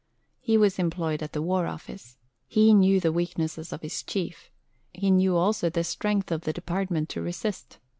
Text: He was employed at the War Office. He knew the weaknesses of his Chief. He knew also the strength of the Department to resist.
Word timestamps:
He 0.39 0.57
was 0.57 0.79
employed 0.79 1.21
at 1.21 1.31
the 1.33 1.43
War 1.43 1.67
Office. 1.67 2.17
He 2.47 2.73
knew 2.73 2.99
the 2.99 3.11
weaknesses 3.11 3.71
of 3.71 3.83
his 3.83 4.01
Chief. 4.01 4.49
He 4.91 5.11
knew 5.11 5.37
also 5.37 5.69
the 5.69 5.83
strength 5.83 6.31
of 6.31 6.41
the 6.41 6.53
Department 6.53 7.07
to 7.09 7.21
resist. 7.21 7.77